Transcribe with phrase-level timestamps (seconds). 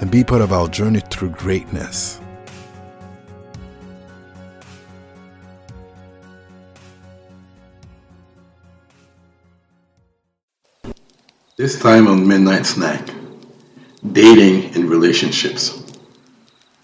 [0.00, 2.20] and be part of our journey through greatness.
[11.56, 13.08] This time on Midnight Snack
[14.12, 15.96] Dating and Relationships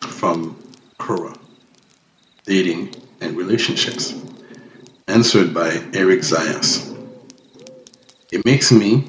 [0.00, 0.56] from
[0.98, 1.38] Quora
[2.44, 4.14] Dating and Relationships.
[5.06, 6.92] Answered by Eric Zayas.
[8.32, 9.08] It makes me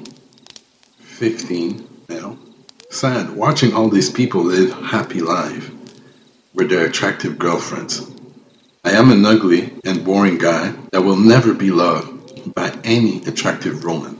[1.00, 2.38] 15 now
[2.98, 5.70] sad watching all these people live happy life
[6.52, 8.10] with their attractive girlfriends.
[8.84, 13.84] I am an ugly and boring guy that will never be loved by any attractive
[13.84, 14.17] woman.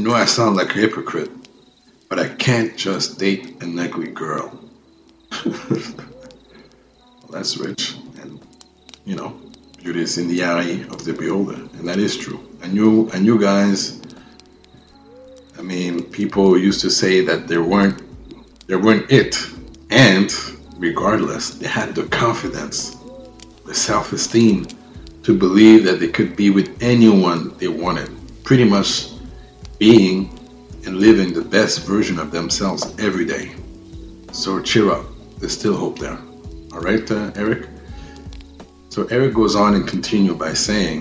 [0.00, 1.30] Know I sound like a hypocrite,
[2.08, 4.58] but I can't just date an ugly girl.
[5.44, 5.84] well,
[7.30, 8.40] that's rich, and
[9.04, 9.40] you know,
[9.78, 12.40] beauty is in the eye of the beholder, and that is true.
[12.62, 14.00] And you, and you guys,
[15.58, 18.02] I mean, people used to say that they weren't,
[18.66, 19.36] they weren't it,
[19.90, 20.32] and
[20.78, 22.96] regardless, they had the confidence,
[23.66, 24.66] the self-esteem
[25.22, 28.10] to believe that they could be with anyone they wanted.
[28.42, 29.09] Pretty much
[29.80, 30.28] being
[30.84, 33.50] and living the best version of themselves every day.
[34.30, 35.06] So cheer up,
[35.38, 36.18] there's still hope there.
[36.72, 37.66] All right, uh, Eric?
[38.90, 41.00] So Eric goes on and continue by saying,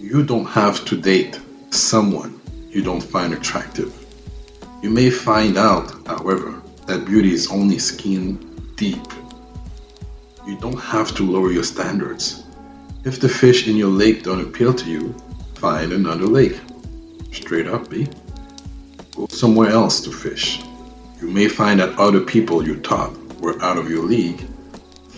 [0.00, 1.38] You don't have to date
[1.70, 3.92] someone you don't find attractive.
[4.82, 8.38] You may find out, however, that beauty is only skin
[8.76, 9.06] deep.
[10.46, 12.44] You don't have to lower your standards.
[13.04, 15.14] If the fish in your lake don't appeal to you,
[15.56, 16.58] find another lake.
[17.32, 18.08] Straight up, B.
[19.16, 20.62] Go somewhere else to fish.
[21.20, 24.46] You may find that other people you thought were out of your league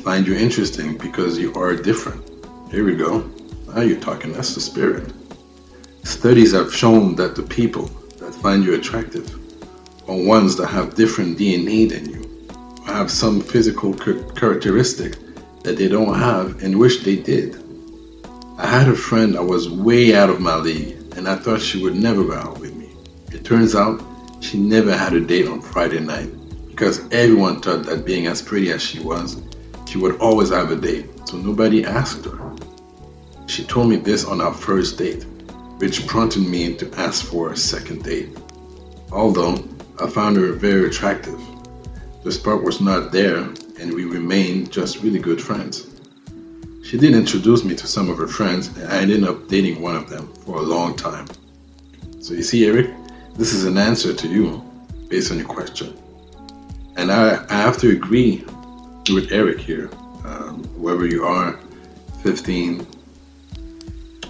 [0.03, 2.29] find you interesting because you are different.
[2.73, 3.21] Here we go.
[3.69, 5.13] Now you're talking, that's the spirit.
[6.03, 7.87] Studies have shown that the people
[8.19, 9.33] that find you attractive
[10.09, 12.49] are ones that have different DNA than you,
[12.81, 15.15] or have some physical characteristic
[15.63, 17.63] that they don't have and wish they did.
[18.59, 21.83] I had a friend that was way out of my league, and I thought she
[21.83, 22.91] would never go out with me.
[23.33, 24.03] It turns out
[24.41, 26.31] she never had a date on Friday night
[26.69, 29.41] because everyone thought that being as pretty as she was,
[29.87, 32.57] she would always have a date, so nobody asked her.
[33.47, 35.25] She told me this on our first date,
[35.79, 38.31] which prompted me to ask for a second date.
[39.11, 39.63] Although
[40.01, 41.41] I found her very attractive,
[42.25, 43.39] the spark was not there,
[43.79, 45.92] and we remained just really good friends.
[46.93, 49.97] She did introduce me to some of her friends, and I ended up dating one
[49.97, 51.27] of them for a long time.
[52.21, 52.91] So you see, Eric,
[53.35, 54.63] this is an answer to you
[55.09, 55.97] based on your question.
[56.99, 58.45] And I, I have to agree
[59.11, 59.89] with Eric here.
[60.27, 61.59] Um, whoever you are,
[62.23, 62.87] 15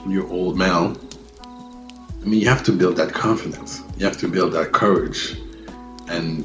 [0.06, 0.97] year old male,
[1.43, 3.83] I mean, you have to build that confidence.
[3.97, 5.37] You have to build that courage
[6.06, 6.44] and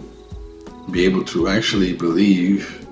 [0.90, 2.88] be able to actually believe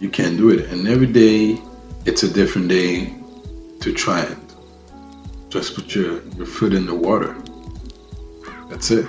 [0.00, 0.70] you can do it.
[0.70, 1.60] And every day,
[2.04, 3.14] it's a different day
[3.80, 4.38] to try it.
[5.48, 7.36] Just put your, your foot in the water.
[8.68, 9.06] That's it.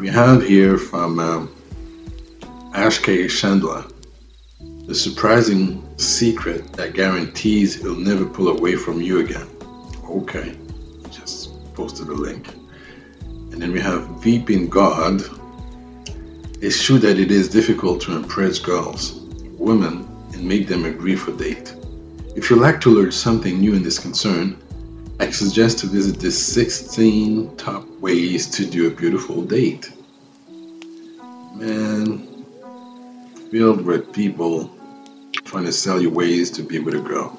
[0.00, 1.54] We have here from um,
[2.74, 3.28] Ash K.
[3.28, 3.84] Chandler
[4.86, 9.48] the surprising secret that guarantees he'll never pull away from you again.
[10.04, 10.56] Okay,
[11.10, 12.48] just posted a link.
[13.22, 15.22] And then we have Veeping God.
[16.60, 19.20] It's true that it is difficult to impress girls,
[19.56, 20.06] women,
[20.42, 21.72] and make them agree for date.
[22.34, 24.56] If you'd like to learn something new in this concern,
[25.20, 29.92] I suggest to visit the 16 top ways to do a beautiful date.
[31.54, 32.44] Man,
[33.52, 34.76] filled with people
[35.44, 37.38] trying to sell you ways to be with a girl.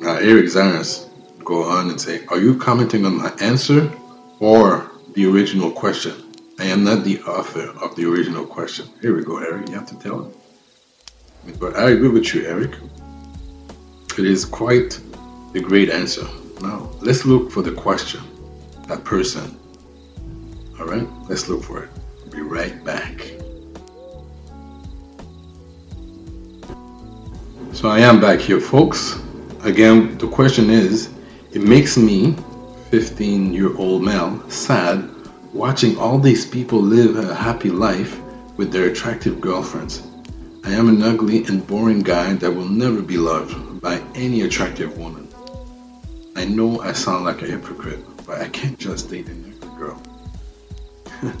[0.00, 1.08] Now, Eric Zayas
[1.44, 3.90] go on and say, Are you commenting on my answer
[4.38, 6.12] or the original question?
[6.58, 8.86] I am not the author of the original question.
[9.00, 9.68] Here we go, Eric.
[9.68, 10.34] You have to tell him.
[11.58, 12.72] But I agree with you, Eric.
[14.18, 15.00] It is quite
[15.54, 16.26] a great answer.
[16.60, 18.20] Now, let's look for the question
[18.88, 19.56] that person
[20.80, 21.90] All right, let's look for it.
[22.30, 23.32] Be right back.
[27.72, 29.20] So I am back here, folks.
[29.62, 31.10] Again, the question is
[31.52, 32.34] it makes me,
[32.90, 35.08] 15 year old male, sad
[35.52, 38.20] watching all these people live a happy life
[38.56, 40.07] with their attractive girlfriends.
[40.64, 44.98] I am an ugly and boring guy that will never be loved by any attractive
[44.98, 45.28] woman.
[46.36, 50.02] I know I sound like a hypocrite, but I can't just date an ugly girl.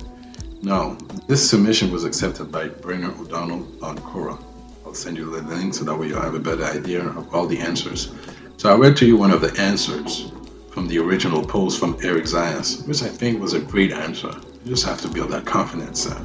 [0.62, 4.42] no, this submission was accepted by Brenner O'Donnell on Quora.
[4.86, 7.46] I'll send you the link so that way you'll have a better idea of all
[7.46, 8.12] the answers.
[8.56, 10.32] So I read to you one of the answers
[10.70, 14.30] from the original post from Eric Zayas, which I think was a great answer.
[14.64, 16.18] You just have to build that confidence uh,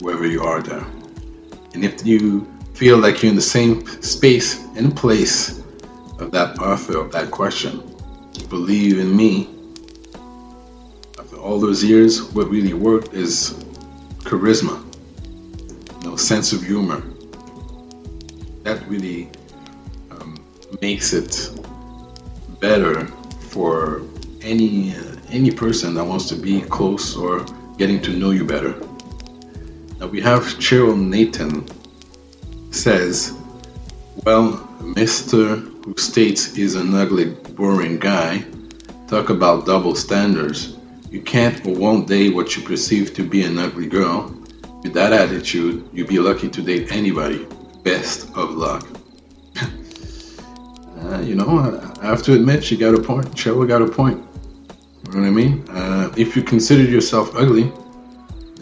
[0.00, 0.86] wherever you are there.
[1.76, 5.58] And if you feel like you're in the same space and place
[6.18, 7.82] of that author of that question,
[8.48, 9.50] believe in me.
[11.18, 13.62] After all those years, what really worked is
[14.20, 14.82] charisma,
[16.00, 17.02] you know, sense of humor,
[18.62, 19.28] that really
[20.12, 20.42] um,
[20.80, 21.50] makes it
[22.58, 23.04] better
[23.50, 24.00] for
[24.40, 27.44] any uh, any person that wants to be close or
[27.76, 28.74] getting to know you better.
[30.10, 31.66] We have Cheryl Nathan
[32.70, 33.36] says,
[34.24, 35.84] well, Mr.
[35.84, 38.44] who states he's an ugly, boring guy,
[39.08, 40.76] talk about double standards.
[41.10, 44.32] You can't or won't date what you perceive to be an ugly girl.
[44.82, 47.46] With that attitude, you'd be lucky to date anybody
[47.82, 48.86] best of luck.
[51.00, 53.26] uh, you know, I have to admit, she got a point.
[53.32, 54.22] Cheryl got a point.
[55.06, 55.68] You know what I mean?
[55.68, 57.72] Uh, if you consider yourself ugly,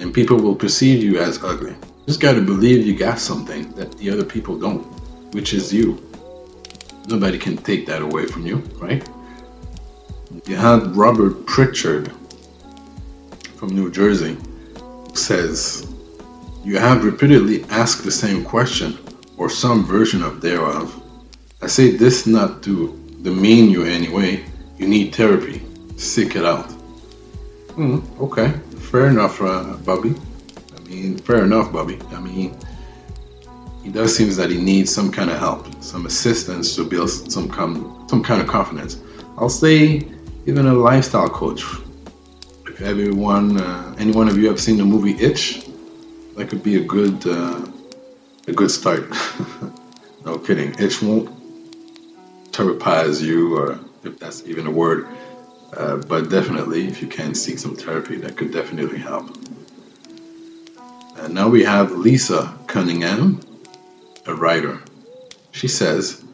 [0.04, 1.74] then people will perceive you as ugly.
[2.06, 4.82] Just got to believe you got something that the other people don't,
[5.32, 5.98] which is you.
[7.08, 9.02] Nobody can take that away from you, right?
[10.46, 12.12] You had Robert Pritchard
[13.56, 14.36] from New Jersey
[15.14, 15.90] says,
[16.64, 18.98] You have repeatedly asked the same question
[19.38, 21.02] or some version of thereof.
[21.62, 22.92] I say this not to
[23.22, 24.44] demean you anyway.
[24.76, 25.62] You need therapy.
[25.96, 26.70] Seek it out.
[27.76, 28.52] Hmm, okay,
[28.94, 30.14] fair enough, uh, Bobby.
[30.76, 31.98] I mean, fair enough, Bobby.
[32.12, 32.56] I mean,
[33.82, 37.50] he does seems that he needs some kind of help, some assistance to build some
[37.50, 39.00] kind, some kind of confidence.
[39.36, 40.06] I'll say
[40.46, 41.64] even a lifestyle coach.
[42.68, 45.66] If everyone, uh, any one of you have seen the movie Hitch,
[46.36, 47.66] that could be a good uh,
[48.46, 49.12] a good start.
[50.24, 50.72] no kidding.
[50.74, 51.28] Hitch won't
[52.52, 55.08] therapize you, or if that's even a word.
[55.76, 59.36] Uh, but definitely, if you can seek some therapy, that could definitely help.
[61.16, 63.40] And now we have Lisa Cunningham,
[64.26, 64.80] a writer.
[65.52, 66.24] She says,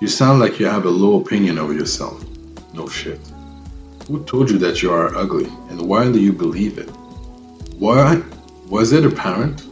[0.00, 2.24] You sound like you have a low opinion of yourself.
[2.72, 3.20] No shit.
[4.08, 6.90] Who told you that you are ugly, and why do you believe it?
[7.78, 8.22] Why?
[8.68, 9.64] Was it a parent?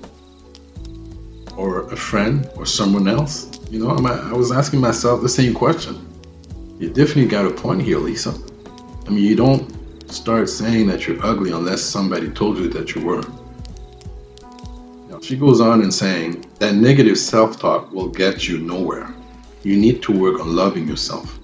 [1.56, 3.60] or a friend or someone else?
[3.70, 6.06] You know, I was asking myself the same question.
[6.78, 8.34] You definitely got a point here, Lisa.
[9.06, 9.70] I mean, you don't
[10.10, 13.22] start saying that you're ugly unless somebody told you that you were.
[15.08, 19.12] Now, she goes on and saying that negative self talk will get you nowhere.
[19.62, 21.38] You need to work on loving yourself.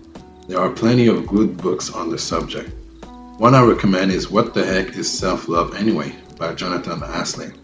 [0.49, 2.71] There are plenty of good books on the subject.
[3.39, 7.57] One I recommend is What the Heck is Self Love Anyway by Jonathan Aslay.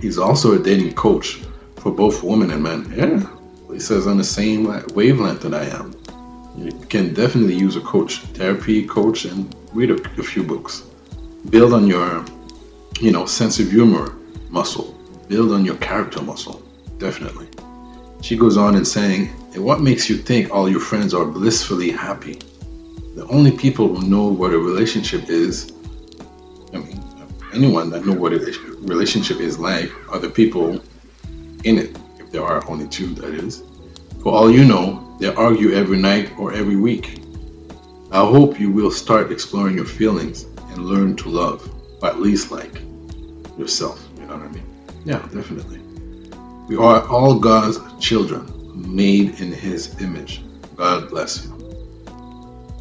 [0.00, 1.40] He's also a dating coach
[1.76, 2.92] for both women and men.
[2.94, 3.26] Yeah,
[3.72, 5.94] he says on the same wavelength that I am.
[6.56, 10.84] You can definitely use a coach, therapy coach, and read a, a few books.
[11.50, 12.24] Build on your,
[13.00, 14.14] you know, sense of humor
[14.50, 14.94] muscle.
[15.28, 16.62] Build on your character muscle.
[16.98, 17.48] Definitely.
[18.22, 21.90] She goes on in saying, and what makes you think all your friends are blissfully
[21.90, 22.38] happy?
[23.16, 25.72] The only people who know what a relationship is,
[26.72, 27.02] I mean,
[27.52, 28.38] anyone that know what a
[28.80, 30.80] relationship is like are the people
[31.64, 33.62] in it, if there are only two, that is.
[34.24, 37.20] For all you know, they argue every night or every week.
[38.10, 41.60] I hope you will start exploring your feelings and learn to love,
[42.00, 42.80] or at least like
[43.58, 44.02] yourself.
[44.16, 44.64] You know what I mean?
[45.04, 45.78] Yeah, definitely.
[46.68, 50.42] We are all God's children, made in His image.
[50.74, 51.50] God bless you.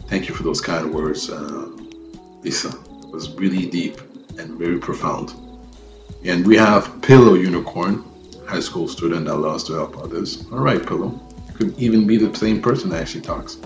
[0.08, 1.68] Thank you for those kind words, uh,
[2.42, 2.70] Lisa.
[2.70, 4.00] It was really deep
[4.40, 5.34] and very profound.
[6.24, 8.06] And we have Pillow Unicorn
[8.48, 10.46] high school student that loves to help others.
[10.52, 11.20] All right, Pillow.
[11.54, 13.58] Could even be the same person that actually talks.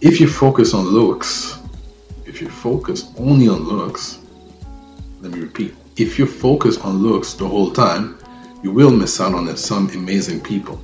[0.00, 1.58] If you focus on looks,
[2.26, 4.18] if you focus only on looks,
[5.20, 5.74] let me repeat.
[5.96, 8.18] If you focus on looks the whole time,
[8.62, 10.80] you will miss out on some amazing people.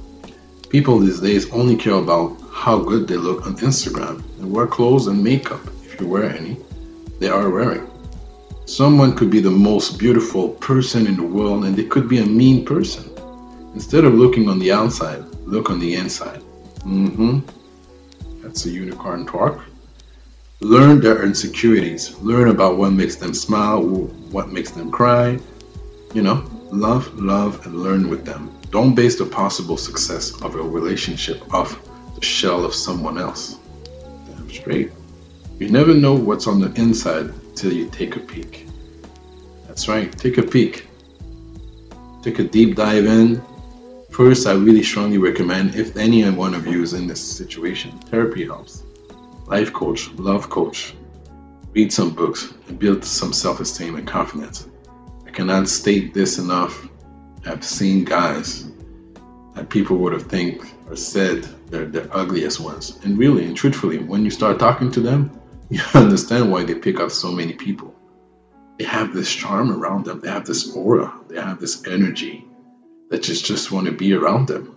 [0.69, 5.09] People these days only care about how good they look on Instagram and wear clothes
[5.09, 6.57] and makeup, if you wear any,
[7.19, 7.91] they are wearing.
[8.67, 12.25] Someone could be the most beautiful person in the world and they could be a
[12.25, 13.10] mean person.
[13.75, 16.41] Instead of looking on the outside, look on the inside.
[16.81, 17.41] Mm-hmm.
[18.43, 19.61] That's a unicorn talk.
[20.61, 22.19] Learn their insecurities.
[22.21, 25.39] Learn about what makes them smile, what makes them cry.
[26.15, 28.55] You know, love, love, and learn with them.
[28.71, 31.81] Don't base the possible success of a relationship off
[32.15, 33.59] the shell of someone else.
[34.27, 34.93] Damn straight.
[35.59, 38.67] You never know what's on the inside till you take a peek.
[39.67, 40.87] That's right, take a peek.
[42.23, 43.43] Take a deep dive in.
[44.21, 48.45] First, I really strongly recommend if any one of you is in this situation, therapy
[48.45, 48.83] helps.
[49.47, 50.95] Life coach, love coach.
[51.73, 54.69] Read some books and build some self esteem and confidence.
[55.27, 56.87] I cannot state this enough.
[57.47, 58.71] I've seen guys
[59.55, 62.99] that people would have think or said they're the ugliest ones.
[63.03, 65.31] And really and truthfully, when you start talking to them,
[65.71, 67.95] you understand why they pick up so many people.
[68.79, 72.50] They have this charm around them, they have this aura, they have this energy
[73.11, 74.75] that just, just want to be around them.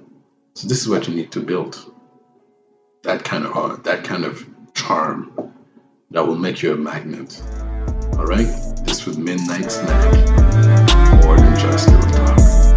[0.56, 1.80] So this is what you need to build.
[3.04, 5.54] That kind of aura, that kind of charm
[6.12, 7.42] that will make you a magnet.
[8.16, 8.48] Alright?
[8.86, 10.14] This was Midnight Snack.
[11.24, 12.73] More than just a talk.